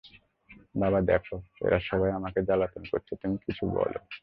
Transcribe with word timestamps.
বাবা 0.75 0.99
দেখো, 1.01 1.35
এরা 1.65 1.79
সবাই 1.79 2.11
আমাকে 2.11 2.39
জ্বালাতন 2.41 2.83
করছে, 2.91 3.13
তুমি 3.15 3.35
কিছু 3.37 3.63
বলো। 3.69 3.99